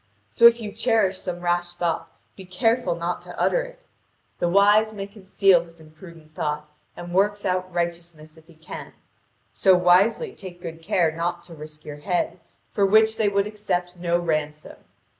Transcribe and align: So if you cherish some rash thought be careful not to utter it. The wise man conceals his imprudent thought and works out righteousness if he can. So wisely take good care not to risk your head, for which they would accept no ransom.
So 0.31 0.47
if 0.47 0.59
you 0.59 0.71
cherish 0.71 1.19
some 1.19 1.41
rash 1.41 1.75
thought 1.75 2.09
be 2.35 2.43
careful 2.43 2.95
not 2.95 3.21
to 3.21 3.39
utter 3.39 3.61
it. 3.61 3.85
The 4.39 4.49
wise 4.49 4.91
man 4.91 5.09
conceals 5.09 5.65
his 5.65 5.79
imprudent 5.79 6.33
thought 6.33 6.67
and 6.97 7.13
works 7.13 7.45
out 7.45 7.71
righteousness 7.71 8.35
if 8.35 8.47
he 8.47 8.55
can. 8.55 8.93
So 9.53 9.75
wisely 9.75 10.33
take 10.33 10.59
good 10.59 10.81
care 10.81 11.11
not 11.11 11.43
to 11.43 11.53
risk 11.53 11.85
your 11.85 11.97
head, 11.97 12.39
for 12.71 12.83
which 12.83 13.17
they 13.17 13.29
would 13.29 13.45
accept 13.45 13.95
no 13.95 14.17
ransom. 14.17 14.77